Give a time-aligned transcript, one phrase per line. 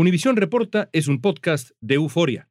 [0.00, 2.48] Univisión Reporta es un podcast de euforia.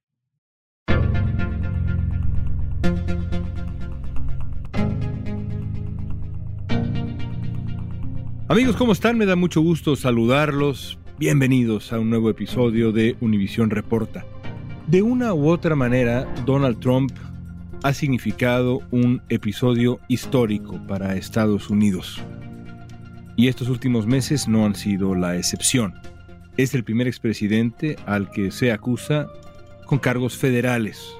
[8.49, 9.17] Amigos, ¿cómo están?
[9.17, 10.99] Me da mucho gusto saludarlos.
[11.19, 14.25] Bienvenidos a un nuevo episodio de Univisión Reporta.
[14.87, 17.13] De una u otra manera, Donald Trump
[17.81, 22.21] ha significado un episodio histórico para Estados Unidos.
[23.37, 25.93] Y estos últimos meses no han sido la excepción
[26.57, 29.29] es el primer expresidente al que se acusa
[29.85, 31.13] con cargos federales.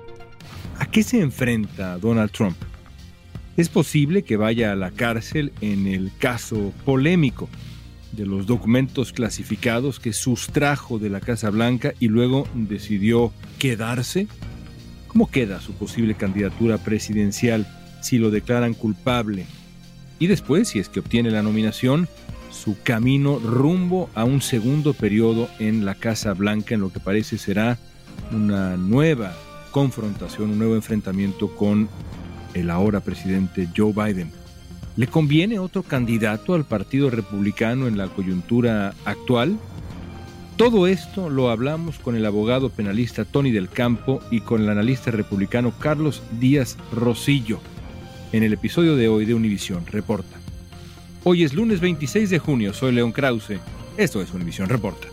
[0.80, 2.58] ¿A qué se enfrenta Donald Trump?
[3.56, 7.50] Es posible que vaya a la cárcel en el caso polémico
[8.12, 14.28] de los documentos clasificados que sustrajo de la Casa Blanca y luego decidió quedarse.
[15.08, 17.68] ¿Cómo queda su posible candidatura presidencial
[18.02, 19.46] si lo declaran culpable?
[20.20, 22.08] Y después, si es que obtiene la nominación,
[22.58, 27.38] su camino rumbo a un segundo periodo en la Casa Blanca, en lo que parece
[27.38, 27.78] será
[28.32, 29.34] una nueva
[29.72, 31.88] confrontación, un nuevo enfrentamiento con
[32.54, 34.32] el ahora presidente Joe Biden.
[34.96, 39.58] ¿Le conviene otro candidato al Partido Republicano en la coyuntura actual?
[40.56, 45.12] Todo esto lo hablamos con el abogado penalista Tony del Campo y con el analista
[45.12, 47.60] republicano Carlos Díaz Rosillo
[48.32, 50.37] en el episodio de hoy de Univisión Reporta.
[51.30, 53.60] Hoy es lunes 26 de junio, soy León Krause.
[53.98, 55.10] Esto es Univisión Reporta.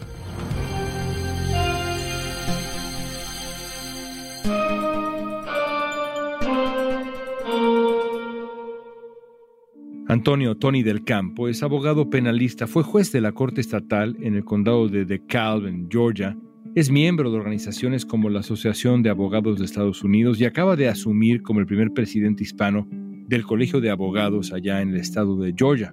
[10.06, 14.44] Antonio Tony del Campo es abogado penalista, fue juez de la Corte Estatal en el
[14.44, 16.38] condado de DeKalb, en Georgia.
[16.76, 20.86] Es miembro de organizaciones como la Asociación de Abogados de Estados Unidos y acaba de
[20.86, 22.86] asumir como el primer presidente hispano
[23.26, 25.92] del Colegio de Abogados allá en el estado de Georgia.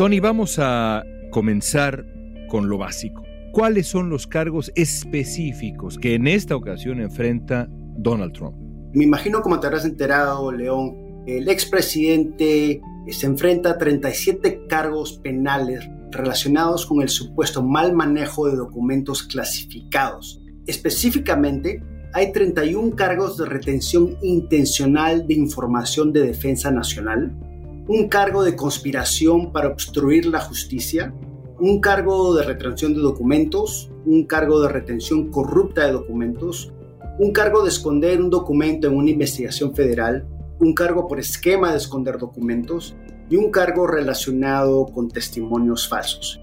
[0.00, 2.06] Tony, vamos a comenzar
[2.48, 3.22] con lo básico.
[3.52, 8.56] ¿Cuáles son los cargos específicos que en esta ocasión enfrenta Donald Trump?
[8.94, 12.80] Me imagino, como te habrás enterado, León, el expresidente
[13.10, 20.40] se enfrenta a 37 cargos penales relacionados con el supuesto mal manejo de documentos clasificados.
[20.66, 21.82] Específicamente,
[22.14, 27.36] hay 31 cargos de retención intencional de información de defensa nacional,
[27.90, 31.12] un cargo de conspiración para obstruir la justicia,
[31.58, 36.72] un cargo de retención de documentos, un cargo de retención corrupta de documentos,
[37.18, 40.24] un cargo de esconder un documento en una investigación federal,
[40.60, 42.94] un cargo por esquema de esconder documentos
[43.28, 46.40] y un cargo relacionado con testimonios falsos.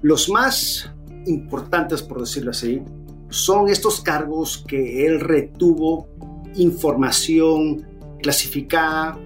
[0.00, 0.90] Los más
[1.26, 2.80] importantes, por decirlo así,
[3.28, 6.08] son estos cargos que él retuvo
[6.54, 7.86] información
[8.22, 9.20] clasificada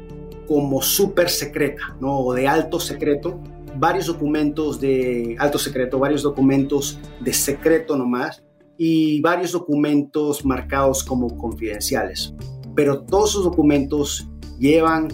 [0.50, 2.18] como súper secreta, ¿no?
[2.18, 3.40] O de alto secreto,
[3.76, 8.42] varios documentos de alto secreto, varios documentos de secreto nomás
[8.76, 12.34] y varios documentos marcados como confidenciales.
[12.74, 14.28] Pero todos esos documentos
[14.58, 15.06] llevan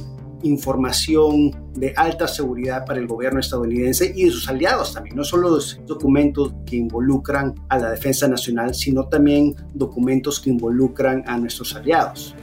[0.43, 5.51] información de alta seguridad para el gobierno estadounidense y de sus aliados también, no solo
[5.51, 11.77] los documentos que involucran a la defensa nacional, sino también documentos que involucran a nuestros
[11.77, 12.35] aliados.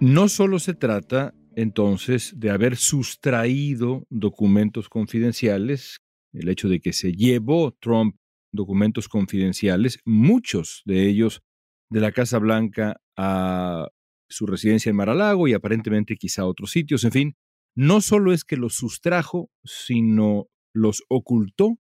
[0.00, 5.98] No solo se trata entonces de haber sustraído documentos confidenciales,
[6.32, 8.14] el hecho de que se llevó Trump
[8.52, 11.42] documentos confidenciales, muchos de ellos
[11.90, 13.88] de la Casa Blanca a
[14.28, 17.36] su residencia en Mar-a-Lago y aparentemente quizá a otros sitios, en fin,
[17.74, 21.80] no solo es que los sustrajo, sino los ocultó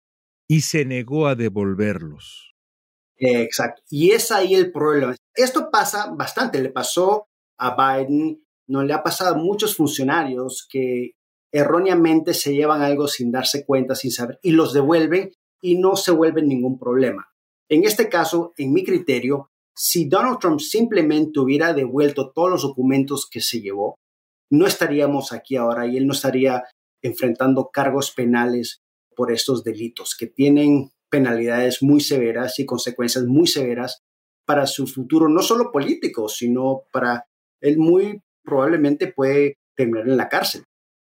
[0.48, 2.54] y se negó a devolverlos.
[3.16, 3.82] Exacto.
[3.90, 5.16] Y es ahí el problema.
[5.34, 6.62] Esto pasa bastante.
[6.62, 7.26] Le pasó
[7.58, 11.12] a Biden no le ha pasado a muchos funcionarios que
[11.52, 15.32] erróneamente se llevan algo sin darse cuenta, sin saber, y los devuelven
[15.62, 17.28] y no se vuelven ningún problema.
[17.68, 23.28] En este caso, en mi criterio, si Donald Trump simplemente hubiera devuelto todos los documentos
[23.30, 23.96] que se llevó,
[24.50, 26.64] no estaríamos aquí ahora y él no estaría
[27.02, 28.80] enfrentando cargos penales
[29.16, 34.02] por estos delitos que tienen penalidades muy severas y consecuencias muy severas
[34.46, 37.26] para su futuro, no solo político, sino para
[37.60, 40.62] él muy probablemente puede terminar en la cárcel.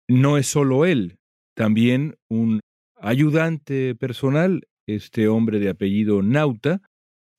[0.08, 1.18] No es solo él,
[1.56, 2.60] también un
[2.98, 6.82] ayudante personal, este hombre de apellido Nauta,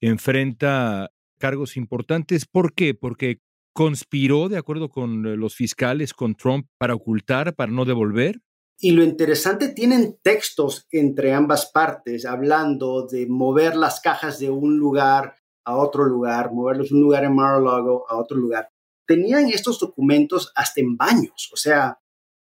[0.00, 2.46] enfrenta cargos importantes.
[2.46, 2.94] ¿Por qué?
[2.94, 3.40] Porque
[3.72, 8.40] conspiró, de acuerdo con los fiscales, con Trump para ocultar, para no devolver.
[8.78, 14.76] Y lo interesante, tienen textos entre ambas partes hablando de mover las cajas de un
[14.76, 18.68] lugar a otro lugar, moverlos de un lugar en Mar-a-Lago a otro lugar
[19.06, 21.98] tenían estos documentos hasta en baños, o sea,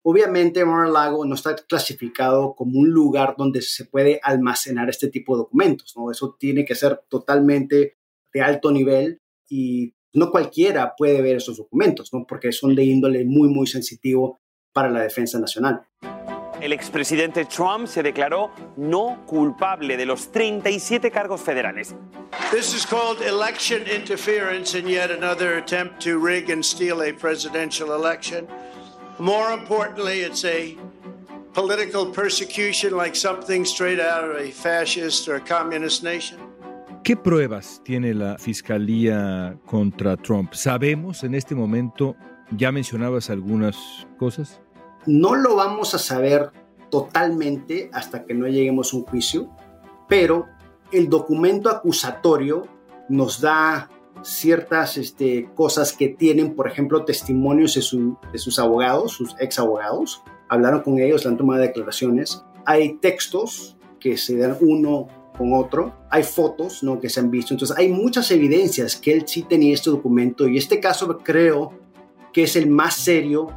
[0.08, 5.40] Obviamente Mar-a-Lago no está clasificado como un lugar donde se puede almacenar este tipo de
[5.40, 6.12] documentos, ¿no?
[6.12, 7.98] Eso tiene que ser totalmente
[8.32, 9.20] de alto nivel
[9.50, 12.24] y no cualquiera puede ver esos documentos, ¿no?
[12.28, 14.40] Porque son de índole muy, muy sensitivo
[14.72, 15.88] para la defensa nacional.
[16.66, 21.94] El expresidente Trump se declaró no culpable de los 37 cargos federales.
[22.50, 27.94] This is called election interference and yet another attempt to rig and steal a presidential
[27.94, 28.48] election.
[29.20, 30.76] More importantly, it's a
[31.54, 36.40] political persecution like something straight out of a fascist or a communist nation.
[37.04, 40.54] ¿Qué pruebas tiene la fiscalía contra Trump?
[40.56, 42.16] ¿Sabemos en este momento,
[42.58, 43.78] ya mencionabas algunas
[44.18, 44.65] cosas?
[45.06, 46.52] No lo vamos a saber
[46.90, 49.50] totalmente hasta que no lleguemos a un juicio,
[50.08, 50.46] pero
[50.92, 52.68] el documento acusatorio
[53.10, 53.90] nos da
[54.24, 57.82] ciertas este, cosas que tienen, por ejemplo, testimonios de,
[58.40, 60.24] sus abogados, sus ex abogados.
[60.50, 62.44] Hablaron con ellos, le han tomado declaraciones.
[62.66, 65.96] Hay textos que se dan uno con otro.
[66.10, 67.00] Hay fotos ¿no?
[67.00, 67.54] que se han visto.
[67.54, 71.74] Entonces hay muchas evidencias que él sí tenía este documento y este caso creo
[72.34, 73.48] que es el más serio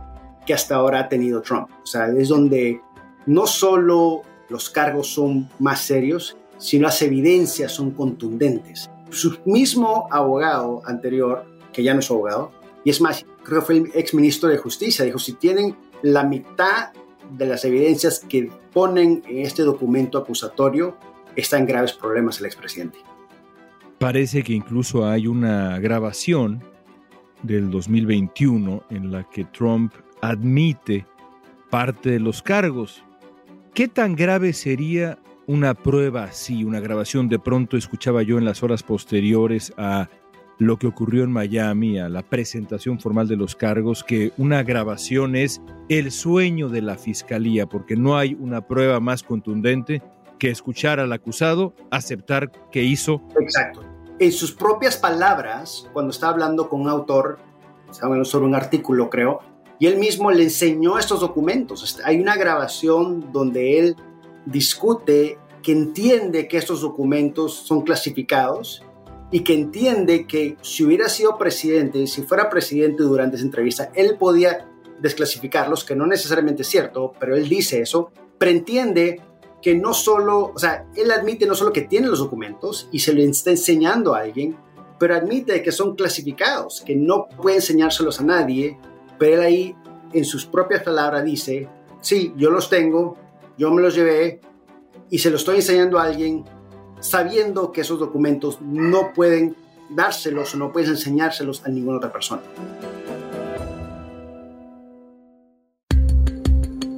[0.49, 1.69] que hasta ahora ha tenido Trump.
[1.85, 2.81] O sea, es donde
[3.27, 10.83] no solo los cargos son más serios, sino las evidencias son contundentes su mismo abogado
[10.85, 12.53] anterior, que ya no es abogado,
[12.85, 16.25] y es más, creo que fue el ex ministro de Justicia, dijo, si tienen la
[16.25, 16.93] mitad
[17.37, 20.97] de las evidencias que ponen en este documento acusatorio,
[21.37, 22.99] está en graves problemas el expresidente.
[23.99, 26.63] Parece que incluso hay una grabación
[27.43, 31.07] del 2021 en la que Trump admite
[31.71, 33.05] parte de los cargos.
[33.75, 38.63] ¿Qué tan grave sería una prueba así, una grabación, de pronto escuchaba yo en las
[38.63, 40.09] horas posteriores a
[40.59, 45.37] lo que ocurrió en Miami, a la presentación formal de los cargos, que una grabación
[45.37, 50.03] es el sueño de la fiscalía, porque no hay una prueba más contundente
[50.39, 53.23] que escuchar al acusado aceptar que hizo.
[53.41, 53.85] Exacto.
[54.19, 57.39] En sus propias palabras, cuando está hablando con un autor,
[57.91, 59.41] sobre un artículo creo,
[59.79, 62.01] y él mismo le enseñó estos documentos.
[62.05, 63.97] Hay una grabación donde él
[64.47, 68.83] discute que entiende que estos documentos son clasificados
[69.31, 74.17] y que entiende que si hubiera sido presidente, si fuera presidente durante esa entrevista, él
[74.19, 74.69] podía
[75.01, 79.21] desclasificarlos, que no necesariamente es cierto, pero él dice eso, pero entiende
[79.61, 83.13] que no solo, o sea, él admite no solo que tiene los documentos y se
[83.13, 84.57] lo está enseñando a alguien,
[84.99, 88.79] pero admite que son clasificados, que no puede enseñárselos a nadie,
[89.19, 89.77] pero él ahí
[90.13, 91.69] en sus propias palabras dice,
[92.01, 93.17] sí, yo los tengo,
[93.57, 94.41] yo me los llevé
[95.11, 96.45] y se los estoy enseñando a alguien
[97.01, 99.57] sabiendo que esos documentos no pueden
[99.91, 102.43] dárselos o no puedes enseñárselos a ninguna otra persona.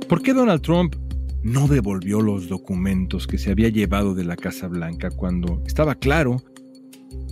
[0.08, 0.96] ¿Por qué Donald Trump
[1.43, 6.43] no devolvió los documentos que se había llevado de la Casa Blanca cuando estaba claro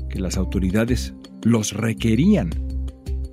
[0.09, 1.13] que las autoridades
[1.43, 2.68] los requerían?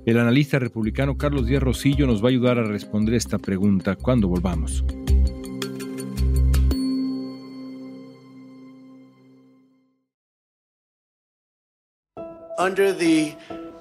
[0.06, 4.28] El analista republicano Carlos Díaz Rosillo nos va a ayudar a responder esta pregunta cuando
[4.28, 4.84] volvamos.
[12.58, 13.34] under the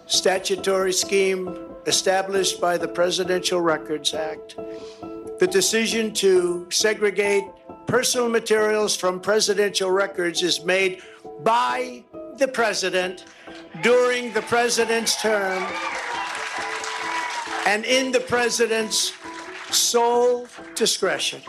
[0.06, 1.50] statutory scheme
[1.88, 4.58] established by the Presidential Records Act.
[5.40, 7.46] The decision to segregate
[7.88, 11.02] personal materials from presidential records is made
[11.42, 12.04] by
[12.38, 13.26] the president
[13.82, 15.64] during the president's term
[17.66, 19.14] and in the president's
[19.72, 21.42] sole discretion.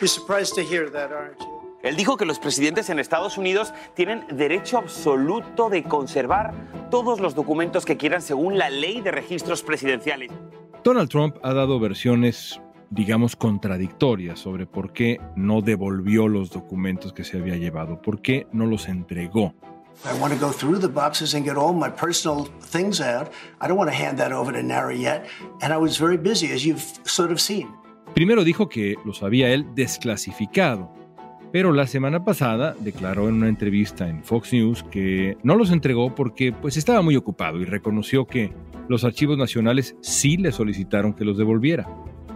[0.00, 1.56] You're surprised to hear that, aren't you?
[1.82, 6.52] Él dijo que los presidentes en Estados Unidos tienen derecho absoluto de conservar
[6.90, 10.32] todos los documentos que quieran según la ley de registros presidenciales.
[10.82, 17.22] Donald Trump ha dado versiones, digamos, contradictorias sobre por qué no devolvió los documentos que
[17.22, 19.54] se había llevado, por qué no los entregó.
[20.04, 23.32] I want to go through the boxes and get all my personal things out.
[23.60, 25.26] I don't want to hand that over to NARA yet.
[25.62, 27.68] And I was very busy, as you've sort of seen.
[28.14, 30.90] Primero dijo que los había él desclasificado
[31.52, 36.14] pero la semana pasada declaró en una entrevista en Fox News que no los entregó
[36.14, 38.52] porque pues estaba muy ocupado y reconoció que
[38.88, 41.88] los archivos nacionales sí le solicitaron que los devolviera.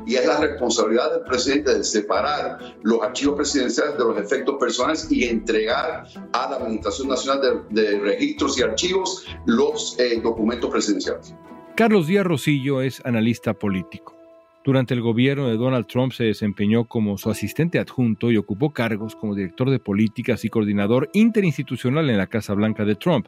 [0.07, 5.07] Y es la responsabilidad del presidente de separar los archivos presidenciales de los efectos personales
[5.11, 11.35] y entregar a la Administración Nacional de, Registros y Archivos los eh, documentos presidenciales.
[11.77, 14.15] Carlos Díaz Rosillo es analista político.
[14.63, 19.17] Durante el gobierno de Donald Trump se desempeñó como su asistente adjunto y ocupó cargos
[19.17, 23.27] como director de políticas y coordinador interinstitucional en la Casa Blanca de Trump.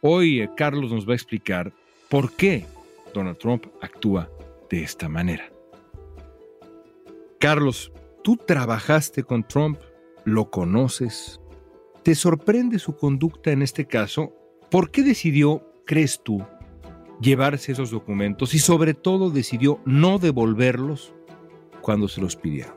[0.00, 1.72] Hoy eh, Carlos nos va a explicar
[2.08, 2.66] por qué
[3.14, 4.28] Donald Trump actúa
[4.68, 5.55] de esta manera.
[7.38, 7.92] Carlos,
[8.24, 9.78] tú trabajaste con Trump,
[10.24, 11.40] lo conoces.
[12.02, 14.32] ¿Te sorprende su conducta en este caso?
[14.70, 16.42] ¿Por qué decidió, crees tú,
[17.20, 21.14] llevarse esos documentos y sobre todo decidió no devolverlos
[21.82, 22.74] cuando se los pidieron?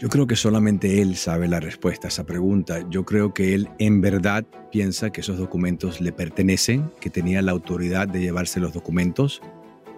[0.00, 2.84] Yo creo que solamente él sabe la respuesta a esa pregunta.
[2.90, 7.52] Yo creo que él en verdad piensa que esos documentos le pertenecen, que tenía la
[7.52, 9.40] autoridad de llevarse los documentos.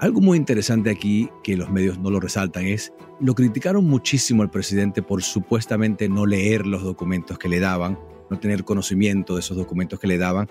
[0.00, 4.50] Algo muy interesante aquí que los medios no lo resaltan es, lo criticaron muchísimo al
[4.50, 7.98] presidente por supuestamente no leer los documentos que le daban,
[8.30, 10.48] no tener conocimiento de esos documentos que le daban.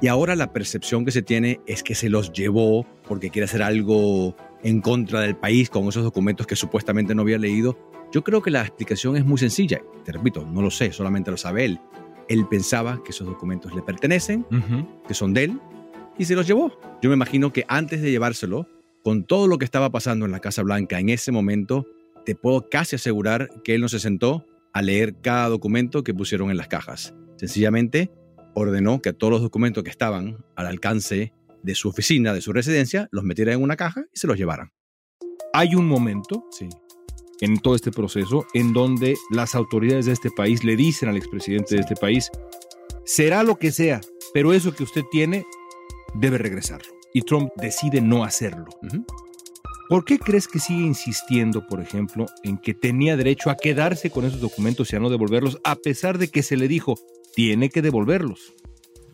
[0.00, 3.62] Y ahora la percepción que se tiene es que se los llevó porque quiere hacer
[3.62, 7.78] algo en contra del país con esos documentos que supuestamente no había leído
[8.12, 9.82] yo creo que la explicación es muy sencilla.
[10.04, 11.80] Te repito, no lo sé, solamente lo sabe él.
[12.28, 14.46] Él pensaba que esos documentos le pertenecen,
[15.06, 15.60] que son de él,
[16.18, 16.78] y se los llevó.
[17.02, 18.66] Yo me imagino que antes de llevárselo,
[19.06, 21.86] con todo lo que estaba pasando en la Casa Blanca en ese momento,
[22.24, 26.50] te puedo casi asegurar que él no se sentó a leer cada documento que pusieron
[26.50, 27.14] en las cajas.
[27.36, 28.10] Sencillamente
[28.56, 31.32] ordenó que todos los documentos que estaban al alcance
[31.62, 34.72] de su oficina, de su residencia, los metiera en una caja y se los llevaran.
[35.52, 36.68] Hay un momento sí
[37.40, 41.76] en todo este proceso en donde las autoridades de este país le dicen al expresidente
[41.76, 42.28] de este país,
[43.04, 44.00] será lo que sea,
[44.34, 45.44] pero eso que usted tiene
[46.16, 46.95] debe regresarlo.
[47.16, 48.66] Y Trump decide no hacerlo.
[49.88, 54.26] ¿Por qué crees que sigue insistiendo, por ejemplo, en que tenía derecho a quedarse con
[54.26, 56.98] esos documentos y a no devolverlos, a pesar de que se le dijo,
[57.34, 58.52] tiene que devolverlos?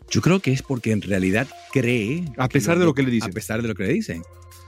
[0.09, 2.25] Yo creo que es porque en realidad cree...
[2.37, 3.29] A pesar de lo que le dicen.
[3.29, 4.21] A pesar de lo que le dicen.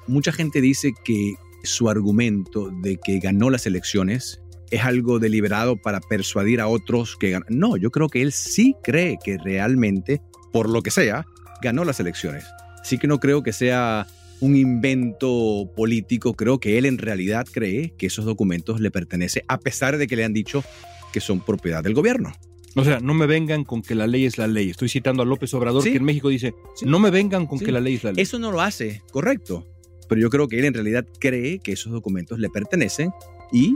[0.08, 1.34] Mucha gente dice que
[1.65, 4.39] su argumento de que ganó las elecciones
[4.72, 7.50] es algo deliberado para persuadir a otros que ganan.
[7.50, 10.22] No, yo creo que él sí cree que realmente,
[10.54, 11.25] por lo que sea,
[11.62, 12.46] ganó las elecciones.
[12.86, 14.08] Sí que no creo que sea
[14.39, 19.58] un invento político, creo que él en realidad cree que esos documentos le pertenecen, a
[19.58, 20.63] pesar de que le han dicho
[21.12, 22.32] que son propiedad del gobierno.
[22.75, 24.70] O sea, no me vengan con que la ley es la ley.
[24.70, 26.54] Estoy citando a López Obrador, que en México dice,
[26.86, 28.22] no me vengan con que la ley es la ley.
[28.22, 29.65] Eso no lo hace, correcto
[30.08, 33.12] pero yo creo que él en realidad cree que esos documentos le pertenecen
[33.51, 33.75] y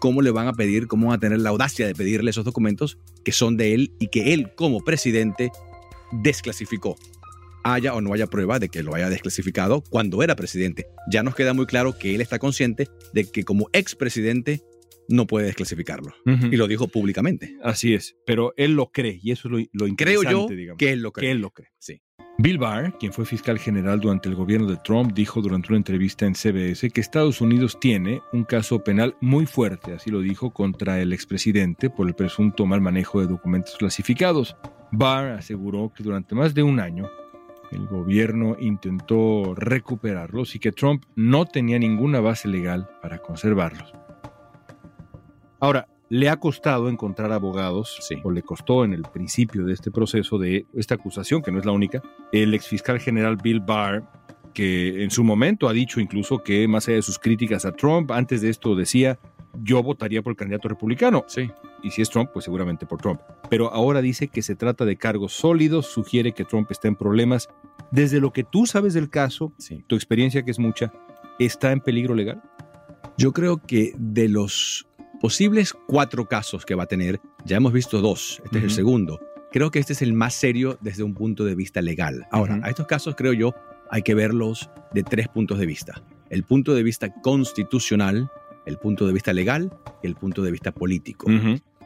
[0.00, 2.98] cómo le van a pedir, cómo van a tener la audacia de pedirle esos documentos
[3.24, 5.50] que son de él y que él como presidente
[6.12, 6.96] desclasificó.
[7.64, 10.86] Haya o no haya prueba de que lo haya desclasificado cuando era presidente.
[11.10, 14.62] Ya nos queda muy claro que él está consciente de que como expresidente
[15.08, 16.14] no puede desclasificarlo.
[16.24, 17.56] Y lo dijo públicamente.
[17.62, 20.78] Así es, pero él lo cree y eso es lo, lo interesante, Creo yo digamos.
[20.78, 21.26] que él lo cree.
[21.26, 21.68] Que él lo cree.
[21.78, 22.00] Sí.
[22.38, 26.24] Bill Barr, quien fue fiscal general durante el gobierno de Trump, dijo durante una entrevista
[26.24, 31.00] en CBS que Estados Unidos tiene un caso penal muy fuerte, así lo dijo, contra
[31.02, 34.56] el expresidente por el presunto mal manejo de documentos clasificados.
[34.90, 37.10] Barr aseguró que durante más de un año
[37.70, 43.92] el gobierno intentó recuperarlos y que Trump no tenía ninguna base legal para conservarlos.
[45.60, 50.38] Ahora, le ha costado encontrar abogados, o le costó en el principio de este proceso
[50.38, 54.02] de esta acusación, que no es la única, el exfiscal general Bill Barr,
[54.52, 58.10] que en su momento ha dicho incluso que más allá de sus críticas a Trump,
[58.10, 59.20] antes de esto decía,
[59.62, 61.24] yo votaría por el candidato republicano.
[61.26, 61.50] Sí.
[61.82, 63.20] Y si es Trump, pues seguramente por Trump.
[63.48, 67.48] Pero ahora dice que se trata de cargos sólidos, sugiere que Trump está en problemas.
[67.90, 69.52] Desde lo que tú sabes del caso,
[69.86, 70.92] tu experiencia que es mucha,
[71.38, 72.42] ¿está en peligro legal?
[73.16, 74.86] Yo creo que de los
[75.20, 79.20] posibles cuatro casos que va a tener, ya hemos visto dos, este es el segundo.
[79.52, 82.26] Creo que este es el más serio desde un punto de vista legal.
[82.30, 83.52] Ahora, a estos casos creo yo
[83.90, 86.02] hay que verlos de tres puntos de vista.
[86.30, 88.30] El punto de vista constitucional,
[88.66, 91.26] el punto de vista legal y el punto de vista político.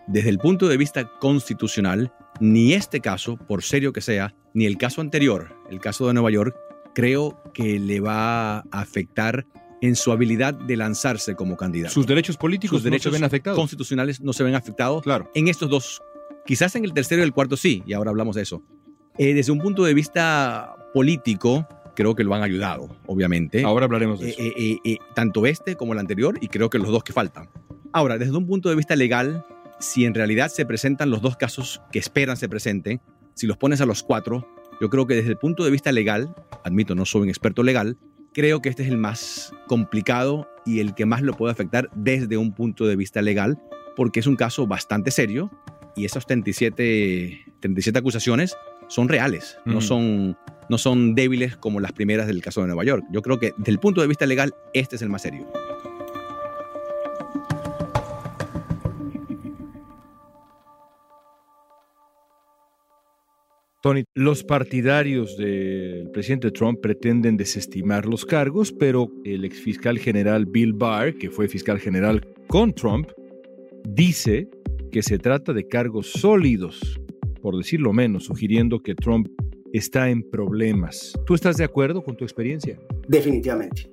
[0.07, 4.77] Desde el punto de vista constitucional, ni este caso, por serio que sea, ni el
[4.77, 6.55] caso anterior, el caso de Nueva York,
[6.95, 9.47] creo que le va a afectar
[9.81, 11.93] en su habilidad de lanzarse como candidato.
[11.93, 13.59] Sus derechos políticos Sus derechos no se ven afectados.
[13.59, 15.03] constitucionales no se ven afectados.
[15.03, 15.31] Claro.
[15.35, 16.03] En estos dos,
[16.47, 18.63] quizás en el tercero y el cuarto sí, y ahora hablamos de eso.
[19.19, 23.63] Eh, desde un punto de vista político, creo que lo han ayudado, obviamente.
[23.65, 24.41] Ahora hablaremos de eso.
[24.41, 27.49] Eh, eh, tanto este como el anterior, y creo que los dos que faltan.
[27.93, 29.45] Ahora, desde un punto de vista legal,
[29.79, 33.01] si en realidad se presentan los dos casos que esperan se presenten,
[33.35, 34.49] si los pones a los cuatro,
[34.81, 36.35] yo creo que desde el punto de vista legal,
[36.65, 37.97] admito, no soy un experto legal,
[38.33, 42.37] creo que este es el más complicado y el que más lo puede afectar desde
[42.37, 43.61] un punto de vista legal,
[43.97, 45.51] porque es un caso bastante serio
[45.97, 48.57] y esas 37, 37 acusaciones
[48.89, 50.37] son reales, no, son,
[50.69, 53.05] no son débiles como las primeras del caso de Nueva York.
[53.11, 55.47] Yo creo que desde el punto de vista legal, este es el más serio.
[63.85, 70.73] Tony, los partidarios del presidente Trump pretenden desestimar los cargos, pero el exfiscal general Bill
[70.73, 73.11] Barr, que fue fiscal general con Trump,
[73.87, 74.49] dice
[74.91, 76.99] que se trata de cargos sólidos,
[77.43, 79.29] por decirlo menos, sugiriendo que Trump
[79.75, 81.13] está en problemas.
[81.27, 82.79] ¿Tú estás de acuerdo con tu experiencia?
[83.09, 83.91] Definitivamente.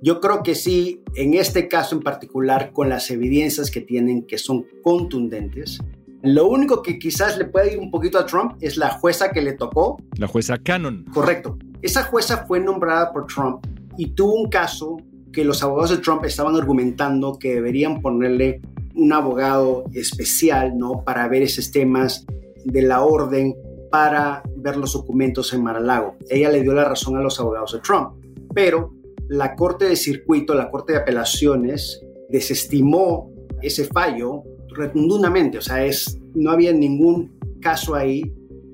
[0.00, 4.38] Yo creo que sí, en este caso en particular, con las evidencias que tienen que
[4.38, 5.80] son contundentes,
[6.22, 9.42] lo único que quizás le puede ir un poquito a Trump es la jueza que
[9.42, 9.98] le tocó.
[10.18, 11.04] La jueza Cannon.
[11.12, 11.58] Correcto.
[11.82, 13.66] Esa jueza fue nombrada por Trump
[13.98, 14.98] y tuvo un caso
[15.32, 18.60] que los abogados de Trump estaban argumentando que deberían ponerle
[18.94, 21.02] un abogado especial, ¿no?
[21.04, 22.24] Para ver esos temas
[22.64, 23.56] de la orden,
[23.94, 26.16] para ver los documentos en Mar-a-Lago.
[26.28, 28.14] Ella le dio la razón a los abogados de Trump,
[28.52, 28.92] pero
[29.28, 33.30] la Corte de Circuito, la Corte de Apelaciones, desestimó
[33.62, 38.24] ese fallo rotundamente, o sea, es, no había ningún caso ahí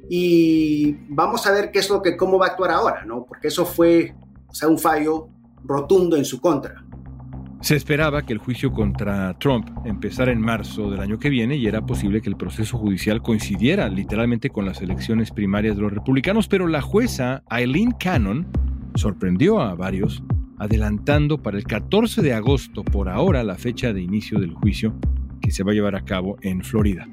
[0.08, 3.26] y vamos a ver qué es lo que, cómo va a actuar ahora, ¿no?
[3.26, 4.14] Porque eso fue,
[4.48, 5.28] o sea, un fallo
[5.64, 6.82] rotundo en su contra.
[7.60, 11.66] Se esperaba que el juicio contra Trump empezara en marzo del año que viene y
[11.66, 16.48] era posible que el proceso judicial coincidiera literalmente con las elecciones primarias de los republicanos,
[16.48, 18.46] pero la jueza Eileen Cannon
[18.94, 20.22] sorprendió a varios
[20.58, 24.94] adelantando para el 14 de agosto por ahora la fecha de inicio del juicio
[25.42, 27.06] que se va a llevar a cabo en Florida.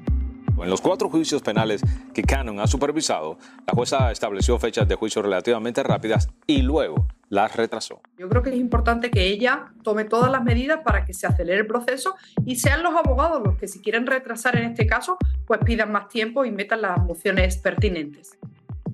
[0.62, 1.82] En los cuatro juicios penales
[2.14, 7.54] que Cannon ha supervisado, la jueza estableció fechas de juicio relativamente rápidas y luego las
[7.56, 8.00] retrasó.
[8.18, 11.60] Yo creo que es importante que ella tome todas las medidas para que se acelere
[11.60, 15.60] el proceso y sean los abogados los que si quieren retrasar en este caso, pues
[15.64, 18.38] pidan más tiempo y metan las mociones pertinentes.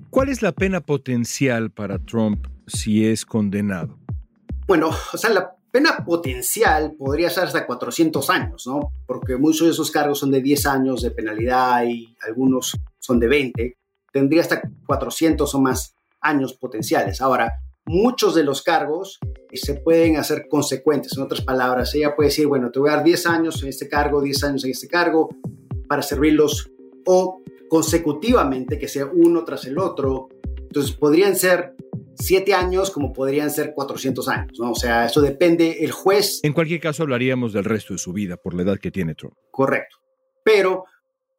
[0.09, 3.97] ¿Cuál es la pena potencial para Trump si es condenado?
[4.67, 8.93] Bueno, o sea, la pena potencial podría ser hasta 400 años, ¿no?
[9.05, 13.27] Porque muchos de esos cargos son de 10 años de penalidad y algunos son de
[13.27, 13.77] 20.
[14.11, 17.19] Tendría hasta 400 o más años potenciales.
[17.19, 19.19] Ahora, muchos de los cargos
[19.53, 21.15] se pueden hacer consecuentes.
[21.15, 23.87] En otras palabras, ella puede decir, bueno, te voy a dar 10 años en este
[23.87, 25.29] cargo, 10 años en este cargo,
[25.87, 26.71] para servirlos
[27.05, 30.29] o consecutivamente, que sea uno tras el otro.
[30.57, 31.75] Entonces, podrían ser
[32.17, 34.71] siete años como podrían ser 400 años, ¿no?
[34.71, 36.39] O sea, eso depende el juez.
[36.43, 39.35] En cualquier caso, hablaríamos del resto de su vida por la edad que tiene Trump.
[39.51, 39.97] Correcto.
[40.43, 40.85] Pero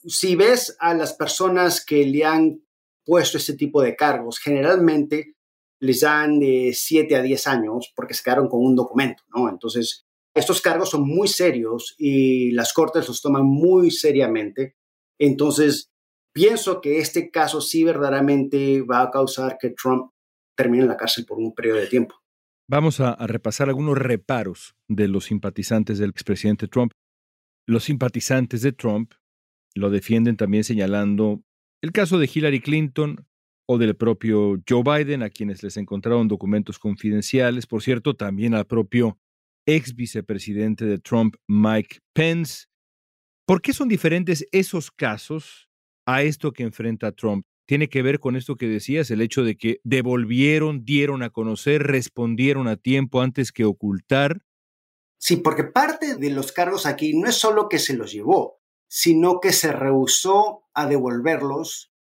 [0.05, 2.61] si ves a las personas que le han
[3.05, 5.36] puesto este tipo de cargos, generalmente
[5.81, 9.49] les dan de 7 a 10 años porque se quedaron con un documento, ¿no?
[9.49, 14.77] Entonces, estos cargos son muy serios y las cortes los toman muy seriamente.
[15.19, 15.91] Entonces,
[16.33, 20.11] pienso que este caso sí verdaderamente va a causar que Trump
[20.57, 22.15] termine en la cárcel por un periodo de tiempo.
[22.69, 26.93] Vamos a, repasar algunos reparos de los simpatizantes del expresidente Trump.
[27.67, 29.13] Los simpatizantes de Trump
[29.75, 31.43] lo defienden también señalando
[31.81, 33.27] el caso de Hillary Clinton
[33.67, 37.67] o del propio Joe Biden, a quienes les encontraron documentos confidenciales.
[37.67, 39.19] Por cierto, también al propio
[39.67, 42.67] ex vicepresidente de Trump, Mike Pence.
[43.47, 45.69] ¿Por qué son diferentes esos casos
[46.07, 47.45] a esto que enfrenta Trump?
[47.67, 51.83] tiene que ver con esto que decías, el hecho de que devolvieron, dieron a conocer,
[51.83, 54.43] respondieron a tiempo antes que ocultar.
[55.19, 59.41] Sí, porque parte de los cargos aquí no es solo que se los llevó, sino
[59.41, 61.93] que se rehusó a devolverlos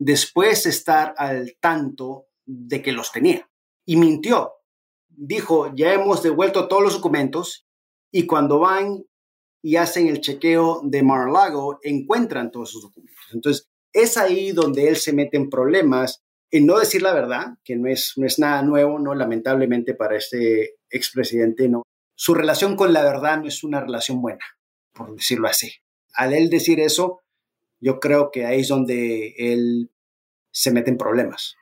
[0.00, 3.48] después de estar al tanto de que los tenía.
[3.84, 4.54] Y mintió.
[5.08, 7.66] Dijo, ya hemos devuelto todos los documentos
[8.10, 9.04] y cuando van
[9.62, 13.26] y hacen el chequeo de Mar-a-Lago, encuentran todos esos documentos.
[13.32, 17.76] Entonces, es ahí donde él se mete en problemas en no decir la verdad, que
[17.76, 19.14] no es, no es nada nuevo, ¿no?
[19.14, 21.82] Lamentablemente para este expresidente, ¿no?
[22.16, 24.44] Su relación con la verdad no es una relación buena,
[24.92, 25.70] por decirlo así.
[26.14, 27.20] Al él decir eso,
[27.80, 29.90] yo creo que ahí es donde él
[30.52, 31.56] se mete en problemas.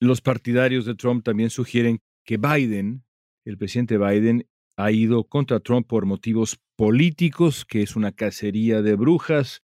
[0.00, 3.04] Los partidarios de Trump también sugieren que Biden,
[3.44, 8.96] el presidente Biden, ha ido contra Trump por motivos políticos, que es una cacería de
[8.96, 9.62] brujas,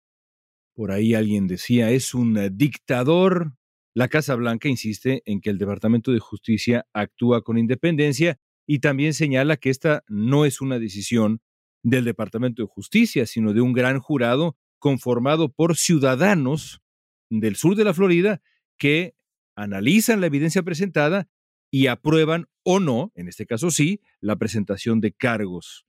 [0.74, 3.52] por ahí alguien decía, es un dictador.
[3.94, 9.12] La Casa Blanca insiste en que el Departamento de Justicia actúa con independencia y también
[9.12, 11.42] señala que esta no es una decisión
[11.82, 16.82] del Departamento de Justicia, sino de un gran jurado conformado por ciudadanos
[17.30, 18.42] del sur de la Florida
[18.76, 19.14] que
[19.54, 21.28] analizan la evidencia presentada
[21.70, 25.86] y aprueban o no, en este caso sí, la presentación de cargos.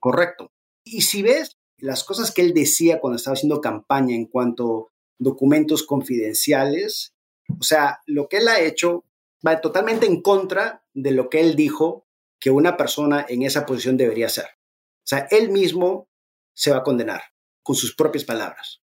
[0.00, 0.50] Correcto.
[0.82, 4.92] Y si ves las cosas que él decía cuando estaba haciendo campaña en cuanto a
[5.18, 7.14] documentos confidenciales,
[7.60, 9.04] o sea, lo que él ha hecho
[9.46, 12.06] va totalmente en contra de lo que él dijo
[12.40, 14.46] que una persona en esa posición debería hacer.
[14.46, 16.08] O sea, él mismo
[16.54, 17.20] se va a condenar
[17.66, 18.80] con sus propias palabras.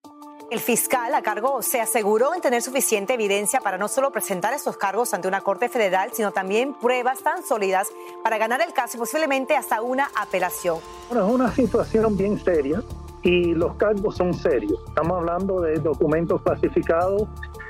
[0.49, 4.77] El fiscal a cargo se aseguró en tener suficiente evidencia para no solo presentar estos
[4.77, 7.89] cargos ante una corte federal, sino también pruebas tan sólidas
[8.23, 10.79] para ganar el caso y posiblemente hasta una apelación.
[11.09, 12.81] Bueno, es una situación bien seria
[13.21, 14.79] y los cargos son serios.
[14.87, 17.27] Estamos hablando de documentos clasificados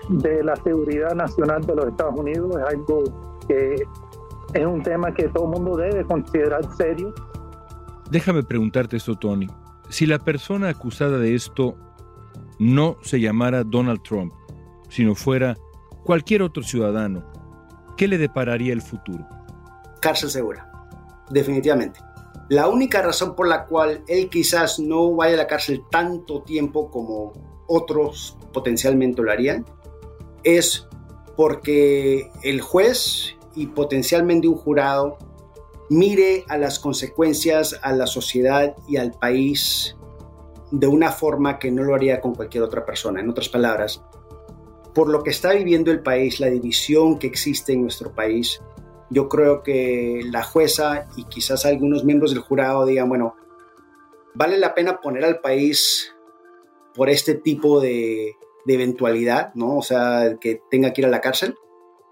[0.07, 2.55] de la seguridad nacional de los Estados Unidos.
[2.55, 3.03] Es algo
[3.47, 3.83] que
[4.53, 7.13] es un tema que todo el mundo debe considerar serio.
[8.09, 9.47] Déjame preguntarte esto, Tony.
[9.89, 11.75] Si la persona acusada de esto
[12.59, 14.33] no se llamara Donald Trump,
[14.89, 15.57] sino fuera
[16.03, 17.23] cualquier otro ciudadano,
[17.97, 19.27] ¿qué le depararía el futuro?
[20.01, 20.71] Cárcel segura,
[21.29, 21.99] definitivamente.
[22.49, 26.89] La única razón por la cual él quizás no vaya a la cárcel tanto tiempo
[26.89, 27.33] como
[27.67, 29.65] otros potencialmente lo harían
[30.43, 30.87] es
[31.35, 35.17] porque el juez y potencialmente un jurado
[35.89, 39.95] mire a las consecuencias a la sociedad y al país
[40.71, 43.19] de una forma que no lo haría con cualquier otra persona.
[43.19, 44.03] En otras palabras,
[44.93, 48.61] por lo que está viviendo el país, la división que existe en nuestro país,
[49.09, 53.35] yo creo que la jueza y quizás algunos miembros del jurado digan, bueno,
[54.35, 56.13] vale la pena poner al país
[56.93, 58.35] por este tipo de,
[58.67, 59.77] eventualidad, ¿no?
[59.77, 61.55] O sea, que tenga que ir a la cárcel,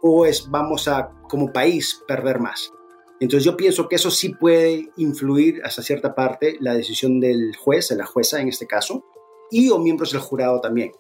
[0.02, 2.74] o es vamos a como país perder más.
[3.20, 7.90] Entonces yo pienso que eso sí puede influir hasta cierta parte la decisión del juez,
[7.90, 9.04] de la jueza en este caso,
[9.50, 10.92] y o miembros del jurado también.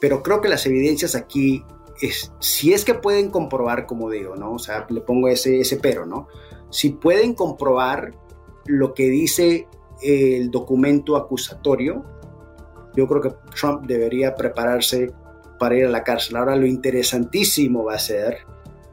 [0.00, 1.62] Pero creo que las evidencias aquí,
[2.00, 4.54] es, si es que pueden comprobar, como digo, ¿no?
[4.54, 6.28] O sea, le pongo ese, ese pero, ¿no?
[6.70, 8.14] Si pueden comprobar
[8.64, 9.68] lo que dice
[10.02, 12.04] el documento acusatorio,
[12.96, 15.12] yo creo que Trump debería prepararse
[15.58, 16.36] para ir a la cárcel.
[16.36, 18.38] Ahora lo interesantísimo va a ser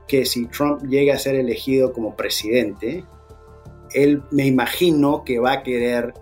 [0.07, 3.03] que si Trump llega a ser elegido como presidente,
[3.93, 6.13] él me imagino que va a querer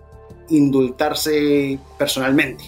[0.48, 2.64] indultarse personalmente.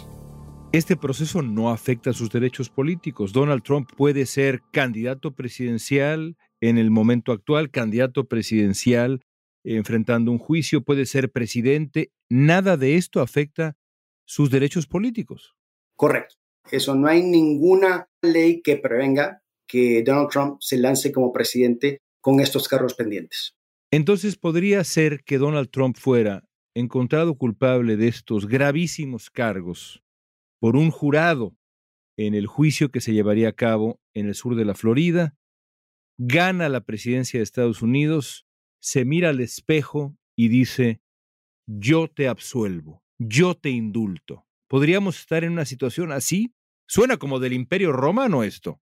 [0.72, 3.32] Este proceso no afecta sus derechos políticos.
[3.32, 9.22] Donald Trump puede ser candidato presidencial en el momento actual, candidato presidencial
[9.76, 12.12] enfrentando un juicio, puede ser presidente.
[12.28, 13.76] Nada de esto afecta
[14.24, 15.56] sus derechos políticos.
[15.96, 16.36] Correcto.
[16.70, 22.40] Eso no hay ninguna ley que prevenga que Donald Trump se lance como presidente con
[22.40, 23.54] estos cargos pendientes.
[23.92, 30.02] Entonces podría ser que Donald Trump fuera encontrado culpable de estos gravísimos cargos
[30.60, 31.56] por un jurado
[32.16, 35.36] en el juicio que se llevaría a cabo en el sur de la Florida,
[36.18, 38.46] gana la presidencia de Estados Unidos,
[38.80, 41.00] se mira al espejo y dice,
[41.66, 44.46] yo te absuelvo, yo te indulto.
[44.68, 46.52] ¿Podríamos estar en una situación así?
[46.86, 48.80] Suena como del imperio romano esto.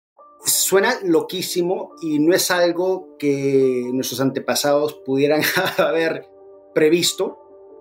[0.45, 5.43] Suena loquísimo y no es algo que nuestros antepasados pudieran
[5.79, 6.27] haber
[6.75, 7.39] previsto,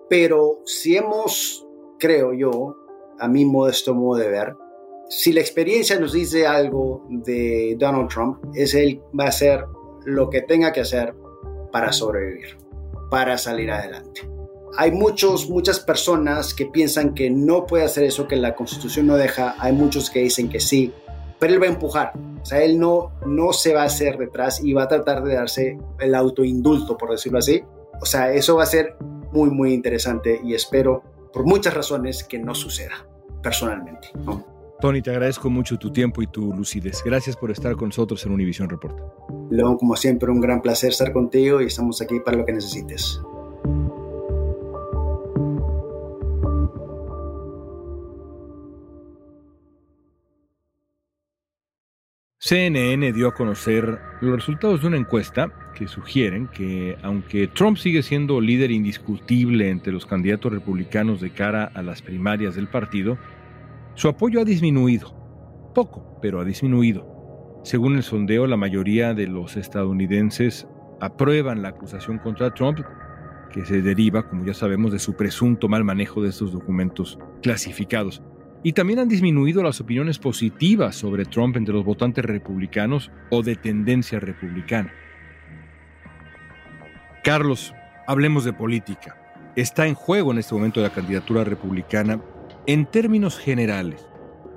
[0.08, 1.66] pero si hemos,
[1.98, 2.76] creo yo,
[3.18, 4.54] a mi modesto modo de ver,
[5.08, 9.64] si la experiencia nos dice algo de Donald Trump, es él va a hacer
[10.04, 11.14] lo que tenga que hacer
[11.72, 12.58] para sobrevivir,
[13.10, 14.28] para salir adelante.
[14.76, 19.16] Hay muchos, muchas personas que piensan que no puede hacer eso, que la constitución no
[19.16, 19.56] deja.
[19.58, 20.92] Hay muchos que dicen que sí,
[21.38, 22.12] pero él va a empujar.
[22.48, 25.34] O sea, él no, no se va a hacer detrás y va a tratar de
[25.34, 27.62] darse el autoindulto, por decirlo así.
[28.00, 28.96] O sea, eso va a ser
[29.32, 33.06] muy, muy interesante y espero, por muchas razones, que no suceda,
[33.42, 34.08] personalmente.
[34.80, 37.02] Tony, te agradezco mucho tu tiempo y tu lucidez.
[37.04, 38.98] Gracias por estar con nosotros en Univision Report.
[39.50, 43.20] León, como siempre, un gran placer estar contigo y estamos aquí para lo que necesites.
[52.48, 58.02] CNN dio a conocer los resultados de una encuesta que sugieren que aunque Trump sigue
[58.02, 63.18] siendo líder indiscutible entre los candidatos republicanos de cara a las primarias del partido,
[63.96, 65.14] su apoyo ha disminuido.
[65.74, 67.60] Poco, pero ha disminuido.
[67.64, 70.66] Según el sondeo, la mayoría de los estadounidenses
[71.02, 72.78] aprueban la acusación contra Trump,
[73.52, 78.22] que se deriva, como ya sabemos, de su presunto mal manejo de estos documentos clasificados.
[78.62, 83.54] Y también han disminuido las opiniones positivas sobre Trump entre los votantes republicanos o de
[83.54, 84.92] tendencia republicana.
[87.22, 87.72] Carlos,
[88.06, 89.16] hablemos de política.
[89.54, 92.20] Está en juego en este momento la candidatura republicana.
[92.66, 94.06] En términos generales,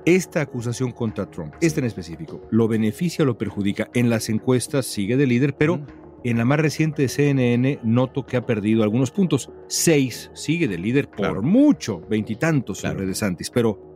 [0.06, 3.90] esta acusación contra Trump, esta en específico, ¿lo beneficia o lo perjudica?
[3.94, 5.86] En las encuestas sigue de líder, pero mm.
[6.24, 9.52] en la más reciente de CNN noto que ha perdido algunos puntos.
[9.68, 13.91] Seis sigue de líder por mucho, veintitantos sobre DeSantis, pero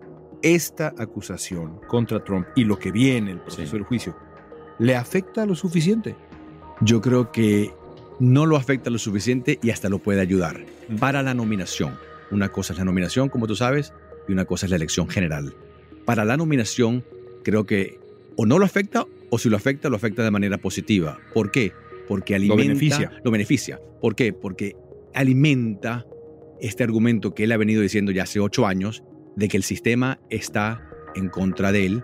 [0.45, 4.15] esta acusación contra Trump y lo que viene, el proceso del juicio,
[4.77, 6.15] ¿le afecta lo suficiente?
[6.81, 7.73] Yo creo que
[8.19, 10.63] no lo afecta lo suficiente y hasta lo puede ayudar
[10.99, 11.97] para la nominación.
[12.29, 13.91] Una cosa es la nominación, como tú sabes,
[14.27, 15.55] y una cosa es la elección general.
[16.05, 17.03] para la nominación,
[17.43, 17.99] creo que
[18.35, 21.17] o no lo afecta o si lo afecta, lo afecta de manera positiva.
[21.33, 21.73] ¿Por qué?
[22.07, 22.61] Porque alimenta.
[22.61, 23.21] Lo beneficia.
[23.23, 23.81] Lo beneficia.
[23.99, 24.31] ¿Por qué?
[24.31, 24.75] Porque
[25.15, 26.05] alimenta
[26.61, 29.03] este argumento que él ha venido diciendo ya hace ocho años
[29.35, 30.81] de que el sistema está
[31.15, 32.03] en contra de él.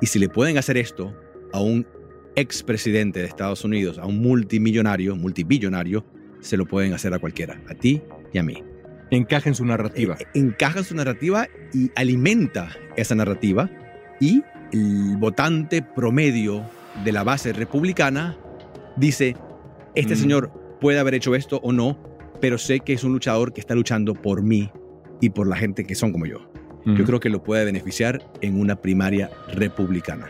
[0.00, 1.14] Y si le pueden hacer esto
[1.52, 1.86] a un
[2.36, 6.04] expresidente de Estados Unidos, a un multimillonario, multibillonario,
[6.40, 8.00] se lo pueden hacer a cualquiera, a ti
[8.32, 8.62] y a mí.
[9.10, 10.16] Encaja en su narrativa.
[10.20, 13.68] Eh, encaja en su narrativa y alimenta esa narrativa.
[14.20, 16.64] Y el votante promedio
[17.04, 18.38] de la base republicana
[18.96, 19.36] dice,
[19.94, 20.18] este Mm.
[20.18, 21.98] señor puede haber hecho esto o no,
[22.40, 24.70] pero sé que es un luchador que está luchando por mí
[25.20, 26.47] y por la gente que son como yo.
[26.96, 30.26] Yo creo que lo puede beneficiar en una primaria republicana.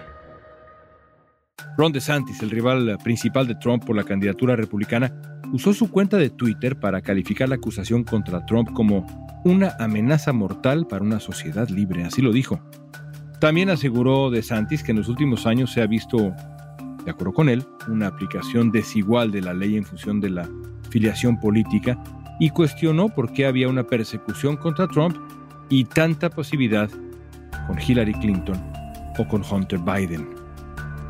[1.77, 5.13] Ron DeSantis, el rival principal de Trump por la candidatura republicana,
[5.53, 9.07] usó su cuenta de Twitter para calificar la acusación contra Trump como
[9.45, 12.61] una amenaza mortal para una sociedad libre, así lo dijo.
[13.41, 16.35] También aseguró DeSantis que en los últimos años se ha visto,
[17.05, 20.49] de acuerdo con él, una aplicación desigual de la ley en función de la
[20.91, 22.03] filiación política
[22.41, 25.17] y cuestionó por qué había una persecución contra Trump
[25.69, 26.91] y tanta pasividad
[27.67, 28.57] con Hillary Clinton
[29.19, 30.27] o con Hunter Biden.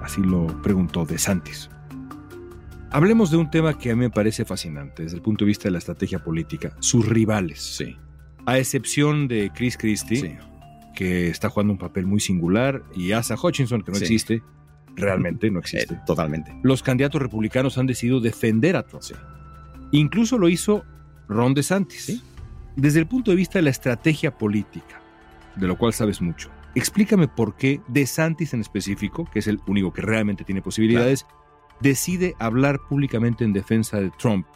[0.02, 1.70] Así lo preguntó DeSantis.
[2.90, 5.64] Hablemos de un tema que a mí me parece fascinante desde el punto de vista
[5.64, 7.60] de la estrategia política, sus rivales.
[7.60, 7.96] Sí.
[8.46, 10.36] A excepción de Chris Christie, Sí.
[10.94, 14.04] que está jugando un papel muy singular, y Asa Hutchinson, que no Sí.
[14.04, 14.42] existe,
[14.96, 15.94] realmente no existe.
[15.94, 16.58] Eh, totalmente.
[16.62, 19.02] Los candidatos republicanos han decidido defender a Trump.
[19.02, 19.14] Sí.
[19.92, 20.84] Incluso lo hizo
[21.28, 22.04] Ron DeSantis.
[22.06, 22.22] Sí.
[22.78, 25.02] Desde el punto de vista de la estrategia política,
[25.56, 29.92] de lo cual sabes mucho, explícame por qué DeSantis en específico, que es el único
[29.92, 31.26] que realmente tiene posibilidades,
[31.80, 34.46] decide hablar públicamente en defensa de Trump.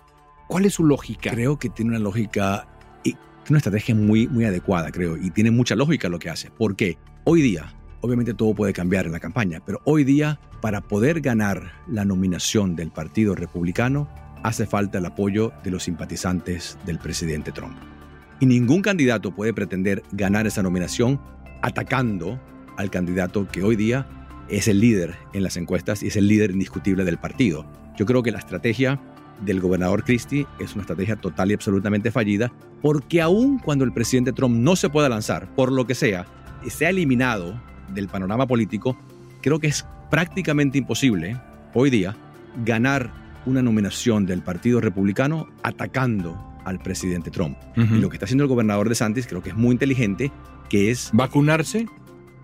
[0.46, 1.32] ¿Cuál es su lógica?
[1.32, 2.68] Creo que tiene una lógica
[3.02, 3.16] y
[3.50, 6.52] una estrategia muy, muy adecuada, creo, y tiene mucha lógica lo que hace.
[6.56, 11.22] Porque hoy día, obviamente todo puede cambiar en la campaña, pero hoy día, para poder
[11.22, 14.08] ganar la nominación del Partido Republicano,
[14.44, 17.91] hace falta el apoyo de los simpatizantes del presidente Trump.
[18.40, 21.20] Y ningún candidato puede pretender ganar esa nominación
[21.62, 22.40] atacando
[22.76, 24.06] al candidato que hoy día
[24.48, 27.64] es el líder en las encuestas y es el líder indiscutible del partido.
[27.96, 29.00] Yo creo que la estrategia
[29.44, 34.32] del gobernador Christie es una estrategia total y absolutamente fallida, porque aun cuando el presidente
[34.32, 36.26] Trump no se pueda lanzar, por lo que sea,
[36.64, 37.60] y sea eliminado
[37.92, 38.96] del panorama político,
[39.40, 41.40] creo que es prácticamente imposible
[41.74, 42.16] hoy día
[42.64, 43.10] ganar
[43.46, 47.56] una nominación del Partido Republicano atacando al presidente Trump.
[47.76, 50.32] Y lo que está haciendo el gobernador de Santis creo que es muy inteligente,
[50.68, 51.86] que es ¿Vacunarse?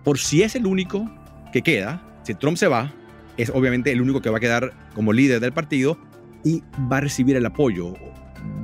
[0.03, 1.09] por si es el único
[1.51, 2.93] que queda, si Trump se va,
[3.37, 5.97] es obviamente el único que va a quedar como líder del partido
[6.43, 7.93] y va a recibir el apoyo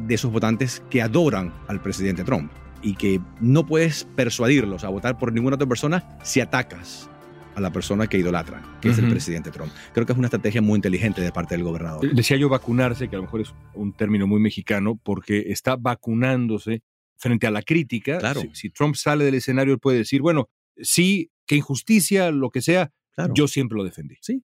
[0.06, 5.18] de esos votantes que adoran al presidente Trump y que no puedes persuadirlos a votar
[5.18, 7.10] por ninguna otra persona si atacas
[7.56, 9.72] a la persona que idolatran, que es el presidente Trump.
[9.94, 12.14] Creo que es una estrategia muy inteligente de parte del gobernador.
[12.14, 16.82] Decía yo vacunarse, que a lo mejor es un término muy mexicano, porque está vacunándose
[17.18, 18.18] frente a la crítica.
[18.18, 18.42] Claro.
[18.42, 22.62] Si, si Trump sale del escenario, él puede decir, bueno, sí, qué injusticia, lo que
[22.62, 23.34] sea, Claro.
[23.34, 24.16] yo siempre lo defendí.
[24.22, 24.44] Sí.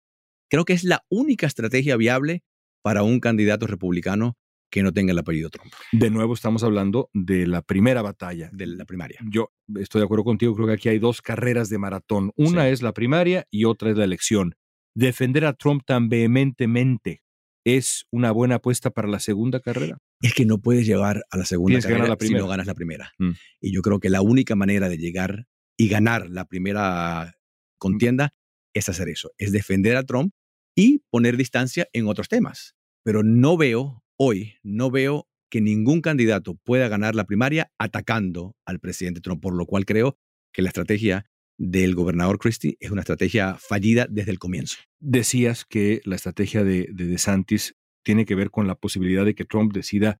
[0.49, 2.43] Creo que es la única estrategia viable
[2.81, 4.37] para un candidato republicano
[4.71, 8.49] que no tenga el apellido Trump De nuevo estamos hablando de la primera batalla.
[8.53, 9.19] de la primaria.
[9.29, 12.31] Yo estoy de acuerdo contigo, creo que aquí hay dos carreras de maratón.
[12.35, 12.69] Una Sí.
[12.71, 14.55] es la primaria y otra es la elección.
[14.95, 17.21] Defender a Trump tan vehementemente
[17.65, 19.97] es una buena apuesta para la segunda carrera.
[20.23, 22.75] es que no puedes llegar a la segunda Tienes carrera la si no ganas la
[22.75, 23.11] primera.
[23.19, 23.31] Mm.
[23.59, 25.45] Y yo creo que la única manera de llegar
[25.77, 27.35] y ganar la primera
[27.79, 28.33] contienda
[28.73, 30.31] es hacer eso, es defender a Trump
[30.75, 32.75] y poner distancia en otros temas.
[33.03, 38.79] Pero no veo hoy, no veo que ningún candidato pueda ganar la primaria atacando al
[38.79, 40.15] presidente Trump, por lo cual creo
[40.53, 41.25] que la estrategia
[41.57, 44.77] del gobernador Christie es una estrategia fallida desde el comienzo.
[44.99, 47.73] Decías que la estrategia de, de DeSantis
[48.05, 50.19] tiene que ver con la posibilidad de que Trump decida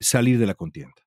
[0.00, 1.02] salir de la contienda.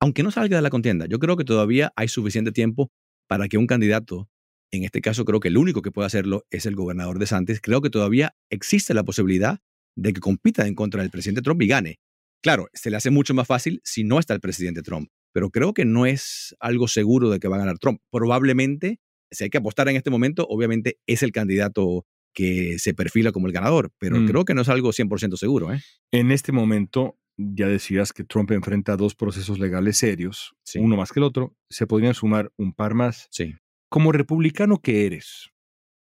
[0.00, 2.90] aunque no salga de la contienda, yo creo que todavía hay suficiente tiempo
[3.28, 4.28] para que un candidato,
[4.72, 7.60] en este caso creo que el único que puede hacerlo es el gobernador de Santis,
[7.60, 9.60] creo que todavía existe la posibilidad
[9.96, 11.98] de que compita en contra del presidente Trump y gane.
[12.42, 15.72] Claro, se le hace mucho más fácil si no está el presidente Trump, pero creo
[15.72, 18.00] que no es algo seguro de que va a ganar Trump.
[18.10, 23.30] Probablemente, si hay que apostar en este momento, obviamente es el candidato que se perfila
[23.32, 24.26] como el ganador, pero Mm.
[24.26, 25.72] creo que no es algo 100% seguro.
[25.72, 25.80] ¿eh?
[26.12, 30.80] En este momento, ya decías que Trump enfrenta dos procesos legales serios, Sí.
[30.80, 31.56] uno más que el otro.
[31.70, 33.28] Se podrían sumar un par más.
[33.30, 33.54] Sí.
[33.88, 35.50] Como republicano que eres,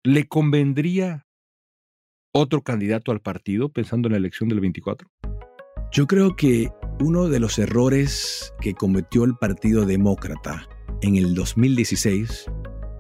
[0.03, 1.24] ¿le convendría
[2.37, 5.09] otro candidato al partido pensando en la elección del 24?
[5.93, 6.71] Yo creo que
[7.01, 10.69] uno de los errores que cometió el Partido Demócrata
[11.01, 12.51] en el 2016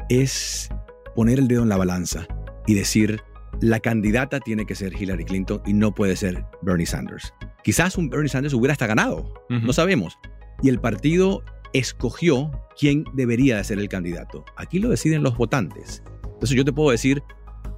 [0.08, 0.70] es
[1.16, 2.28] poner el dedo en la balanza
[2.68, 3.20] y decir,
[3.60, 7.34] la candidata tiene que ser Hillary Clinton y no puede ser Bernie Sanders.
[7.64, 10.16] Quizás un Bernie Sanders hubiera hasta ganado, no sabemos.
[10.62, 11.42] Y el partido
[11.72, 14.44] escogió quién debería de ser el candidato.
[14.56, 16.04] Aquí lo deciden los votantes.
[16.24, 17.22] Entonces yo te puedo decir,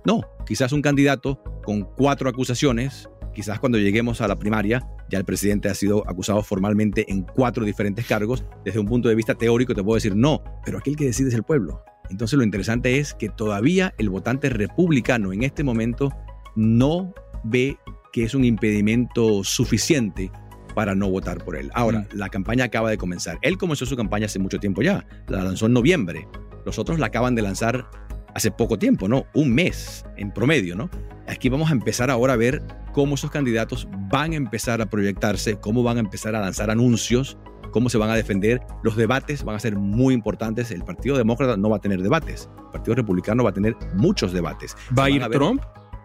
[0.06, 5.24] no, quizás un candidato con cuatro acusaciones, quizás cuando lleguemos a la primaria, ya el
[5.24, 8.44] presidente ha sido acusado formalmente en cuatro diferentes cargos.
[8.64, 11.28] Desde un punto de vista teórico te puedo decir no, pero aquí el que decide
[11.28, 11.82] es el pueblo.
[12.08, 16.12] Entonces lo interesante es que todavía el votante republicano en este momento
[16.54, 17.76] no ve
[18.12, 20.30] que es un impedimento suficiente
[20.76, 21.70] para no votar por él.
[21.74, 22.16] Ahora, mm.
[22.16, 23.38] la campaña acaba de comenzar.
[23.42, 26.28] Él comenzó su campaña hace mucho tiempo ya, la lanzó en noviembre.
[26.64, 27.88] Los otros la acaban de lanzar
[28.36, 29.26] hace poco tiempo, ¿no?
[29.32, 30.90] Un mes en promedio, ¿no?
[31.26, 35.58] Aquí vamos a empezar ahora a ver cómo esos candidatos van a empezar a proyectarse,
[35.58, 37.38] cómo van a empezar a lanzar anuncios,
[37.72, 38.60] cómo se van a defender.
[38.82, 40.70] Los debates van a ser muy importantes.
[40.70, 42.50] El Partido Demócrata no va a tener debates.
[42.58, 44.76] El Partido Republicano va a tener muchos debates.
[44.96, 45.62] ¿Va a ir Trump?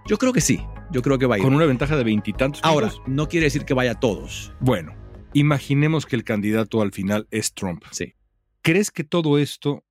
[0.08, 0.62] Yo creo que sí.
[0.89, 1.44] Yo creo que va a ir.
[1.44, 2.62] Con una ventaja de veintitantos.
[2.63, 4.54] Ahora, no quiere decir que vaya todos.
[4.62, 4.96] Bueno,
[5.34, 7.84] imaginemos que el candidato al final es Trump.
[7.91, 8.13] Sí.
[8.62, 9.84] ¿Crees que todo esto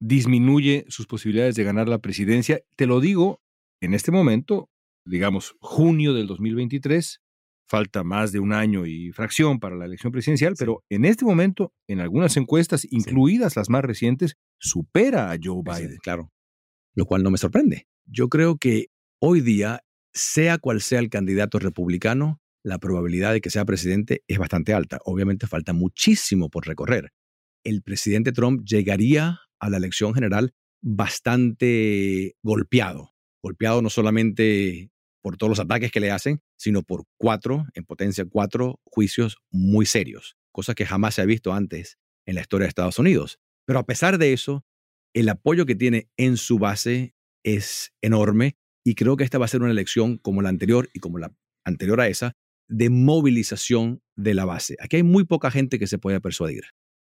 [0.00, 2.60] disminuye sus posibilidades de ganar la presidencia?
[2.76, 3.40] Te lo digo
[3.80, 4.70] en este momento,
[5.04, 7.20] digamos, junio del 2023,
[7.68, 11.72] falta más de un año y fracción para la elección presidencial, pero en este momento,
[11.88, 15.96] en algunas encuestas, incluidas las más recientes, supera a Joe Biden.
[15.98, 16.32] claro,
[16.94, 17.86] lo cual no me sorprende.
[18.06, 18.86] Yo creo que
[19.20, 19.80] hoy día,
[20.14, 24.98] sea cual sea el candidato republicano, la probabilidad de que sea presidente es bastante alta.
[25.04, 27.12] Obviamente falta muchísimo por recorrer.
[27.64, 33.12] El presidente Trump llegaría a la elección general bastante golpeado.
[33.42, 34.90] Golpeado no solamente
[35.22, 39.84] por todos los ataques que le hacen, sino por cuatro, en potencia cuatro juicios muy
[39.84, 43.38] serios, cosa que jamás se ha visto antes en la historia de Estados Unidos.
[43.66, 44.64] Pero a pesar de eso,
[45.14, 49.48] el apoyo que tiene en su base es enorme y creo que esta va a
[49.48, 52.36] ser una elección como la anterior y como la anterior a esa,
[52.68, 54.76] de movilización de la base.
[54.80, 56.62] Aquí hay muy poca gente que se pueda persuadir.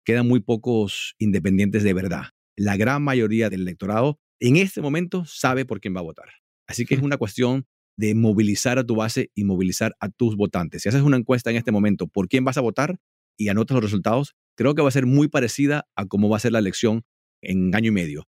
[0.04, 2.28] Quedan muy pocos independientes de verdad.
[2.56, 6.28] La gran mayoría del electorado en este momento sabe por quién va a votar.
[6.66, 7.66] Así que es una cuestión
[7.96, 10.82] de movilizar a tu base y movilizar a tus votantes.
[10.82, 12.98] Si haces una encuesta en este momento por quién vas a votar
[13.38, 16.40] y anotas los resultados, creo que va a ser muy parecida a cómo va a
[16.40, 17.04] ser la elección
[17.42, 18.24] en año y medio.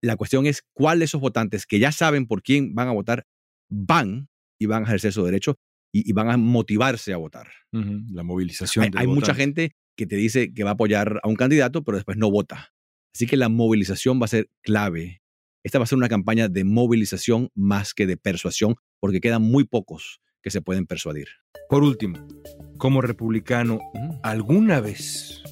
[0.00, 3.26] La cuestión es cuál de esos votantes que ya saben por quién van a votar
[3.68, 4.28] van
[4.60, 5.56] y van a ejercer su derecho
[5.92, 7.48] y, van a motivarse a votar.
[7.72, 8.84] La movilización.
[8.84, 11.96] Hay, hay mucha gente que te dice que va a apoyar a un candidato, pero
[11.96, 12.72] después no vota.
[13.18, 15.22] Así que la movilización va a ser clave.
[15.64, 19.64] Esta va a ser una campaña de movilización más que de persuasión porque quedan muy
[19.64, 21.26] pocos que se pueden persuadir.
[21.68, 22.28] Por último,
[22.76, 23.80] como republicano,
[24.22, 25.42] ¿alguna vez,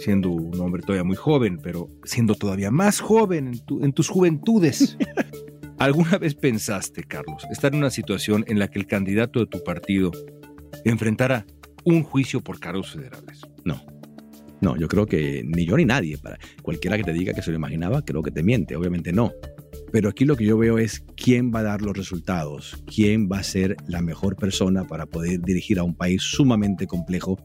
[0.00, 4.98] siendo un hombre todavía muy joven, pero siendo todavía más joven en, tus juventudes,
[5.78, 9.62] ¿alguna vez pensaste, Carlos, estar en una situación en la que el candidato de tu
[9.62, 10.10] partido
[10.84, 11.46] enfrentara
[11.84, 13.42] un juicio por cargos federales?
[14.60, 14.76] No.
[14.76, 17.56] Yo creo que ni yo ni nadie, para cualquiera que te diga que se lo
[17.56, 19.32] imaginaba, creo que te miente, obviamente no.
[19.92, 23.38] Pero aquí lo que yo veo es quién va a dar los resultados, quién va
[23.38, 27.38] a ser la mejor persona para poder dirigir a un país sumamente complejo,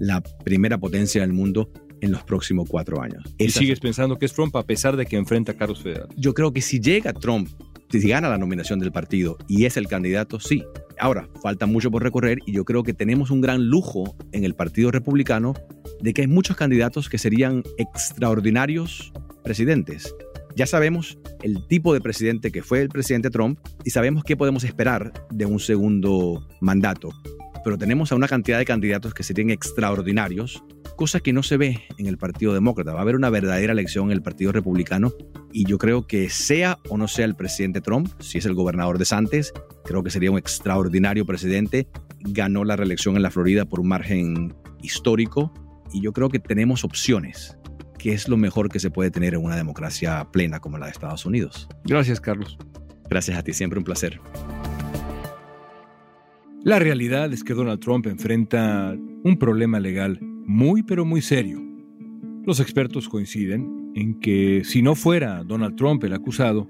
[0.00, 3.24] la primera potencia del mundo en los próximos cuatro años.
[3.38, 6.08] ¿Y sigues pensando que es Trump a pesar de que enfrenta a Carlos Federal?
[6.16, 7.48] Yo creo que si llega Trump,
[7.90, 10.64] si gana la nominación del partido y es el candidato, sí.
[11.00, 14.54] Ahora, falta mucho por recorrer y yo creo que tenemos un gran lujo en el
[14.54, 15.54] Partido Republicano
[16.00, 20.14] de que hay muchos candidatos que serían extraordinarios presidentes
[20.58, 24.64] ya sabemos el tipo de presidente que fue el presidente Trump y sabemos qué podemos
[24.64, 27.10] esperar de un segundo mandato.
[27.62, 30.64] Pero tenemos a una cantidad de candidatos que serían extraordinarios,
[30.98, 32.92] cosa que no se ve en el Partido Demócrata.
[32.92, 35.12] Va a haber una verdadera elección en el Partido Republicano
[35.52, 38.98] y yo creo que sea o no sea el presidente Trump, si es el gobernador
[38.98, 39.52] de Santos,
[39.84, 41.88] creo que sería un extraordinario presidente.
[42.18, 45.54] Ganó la reelección en la Florida por un margen histórico
[45.92, 47.56] y yo creo que tenemos opciones
[47.96, 50.92] que es lo mejor que se puede tener en una democracia plena como la de
[50.92, 51.68] Estados Unidos.
[51.84, 52.58] Gracias, Carlos.
[53.08, 54.20] Gracias a ti, siempre un placer.
[56.64, 61.62] La realidad es que Donald Trump enfrenta un problema legal muy pero muy serio.
[62.46, 66.66] Los expertos coinciden en que si no fuera Donald Trump el acusado,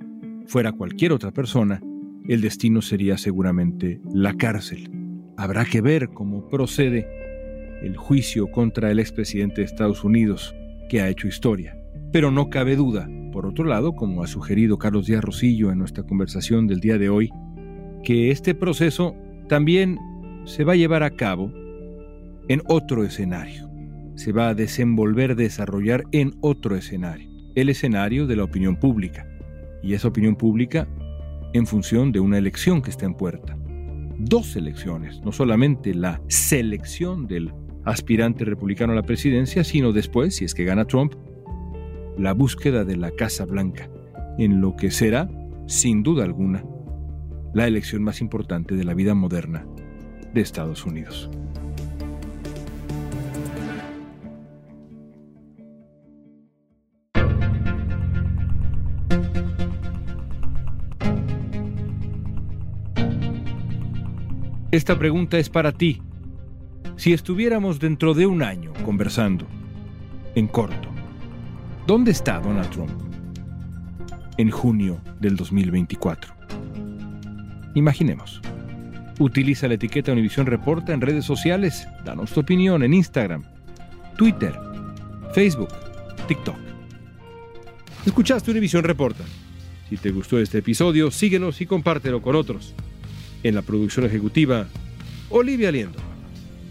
[0.47, 1.81] fuera cualquier otra persona,
[2.27, 4.91] el destino sería seguramente la cárcel.
[5.37, 7.07] Habrá que ver cómo procede
[7.81, 10.57] el juicio contra el expresidente de Estados Unidos,
[10.89, 11.79] que ha hecho historia.
[12.11, 16.03] Pero no cabe duda, por otro lado, como ha sugerido Carlos Díaz Rosillo en nuestra
[16.03, 17.31] conversación del día de hoy,
[18.03, 19.15] que este proceso
[19.49, 20.01] también
[20.47, 21.53] se va a llevar a cabo
[22.49, 23.68] en otro escenario.
[24.19, 27.31] Se va a desenvolver, desarrollar en otro escenario.
[27.55, 29.29] el escenario de la opinión pública.
[29.81, 30.89] Y esa opinión pública
[31.53, 33.57] en función de una elección que está en puerta.
[34.19, 37.53] Dos elecciones, no solamente la selección del
[37.85, 41.15] aspirante republicano a la presidencia, sino después, si es que gana Trump,
[42.17, 43.89] la búsqueda de la Casa Blanca,
[44.37, 45.31] en lo que será,
[45.67, 46.65] sin duda alguna,
[47.55, 49.65] la elección más importante de la vida moderna
[50.35, 51.31] de Estados Unidos.
[64.71, 66.03] Esta pregunta es para ti.
[66.97, 69.47] Si estuviéramos dentro de un año conversando,
[70.35, 70.91] en corto,
[71.87, 72.91] ¿dónde está Donald Trump?
[74.37, 76.35] En junio del 2024.
[77.77, 78.43] Imaginemos.
[79.19, 81.89] Utiliza la etiqueta Univisión Reporta en redes sociales.
[82.05, 83.45] Danos tu opinión en Instagram,
[84.19, 84.53] Twitter,
[85.33, 85.71] Facebook,
[86.27, 86.57] TikTok.
[88.05, 89.25] Escuchaste Univisión Reporta.
[89.89, 92.75] Si te gustó este episodio, síguenos y compártelo con otros.
[93.43, 94.67] En la producción ejecutiva,
[95.31, 95.99] Olivia Liendo.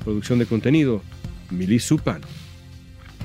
[0.04, 1.02] Producción de contenido,
[1.50, 2.22] Milis Supan.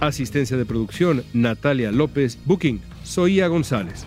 [0.00, 2.38] Asistencia de producción, Natalia López.
[2.44, 4.06] Booking, Soía González.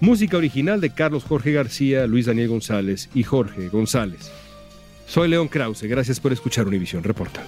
[0.00, 4.30] Música original de Carlos Jorge García, Luis Daniel González y Jorge González.
[5.06, 7.44] Soy León Krause, gracias por escuchar Univisión Reporta.